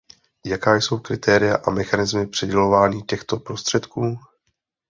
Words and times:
Jaká 0.45 0.75
jsou 0.75 0.99
kritéria 0.99 1.55
a 1.67 1.71
mechanismy 1.71 2.27
přidělování 2.27 3.03
těchto 3.03 3.37
prostředků? 3.37 4.17